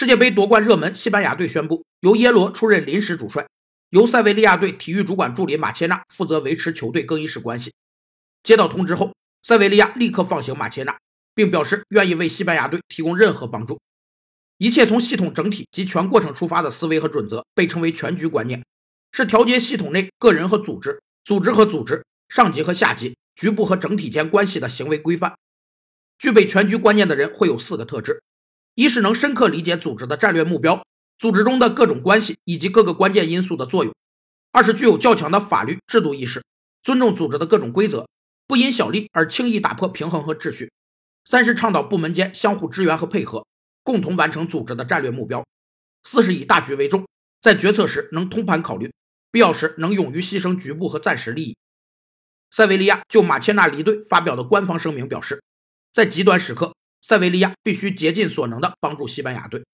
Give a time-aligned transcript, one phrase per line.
[0.00, 3.46] 世界杯夺冠热门西班牙队宣布，由耶罗出任临时主帅，
[3.90, 7.70] 由塞维利亚队体育主管助理马切纳负责维持球队更衣室关系。
[8.42, 10.96] 接到通知后，塞维利亚立刻放行马切纳，
[11.34, 13.78] 并表示愿意为西班牙队提供任何帮助。
[14.56, 18.64] 一切从系统整体及全过程出发的思维和准则，被称为全局观念，
[19.12, 25.34] 是调节系统内个人和组织、组织和组织、上级和下级、局部和整体间关系的行为规范。
[26.18, 28.22] 具备全局观念的人会有四个特质。
[28.80, 30.86] 一是能深刻理解组织的战略目标、
[31.18, 33.92] 组织中的各种关系以及各个关键因素的作用；
[34.52, 36.42] 二是具有较强的法律制度意识，
[36.82, 38.08] 尊重组织的各种规则，
[38.46, 40.68] 不因小利而轻易打破平衡和秩序；
[41.26, 43.46] 三是倡导部门间相互支援和配合，
[43.82, 45.42] 共同完成组织的战略目标；
[46.04, 47.06] 四是以大局为重，
[47.42, 48.90] 在决策时能通盘考虑，
[49.30, 51.54] 必要时能勇于牺牲局部和暂时利益。
[52.50, 55.42] 塞维利亚就马切纳离队发表的官方声明表示，
[55.92, 56.72] 在极端时刻。
[57.10, 59.64] 塞维利亚必须竭尽所能的帮助西班牙队。